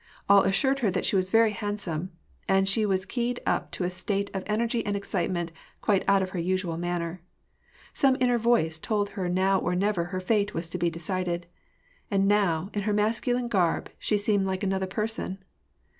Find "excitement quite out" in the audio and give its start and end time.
4.95-6.23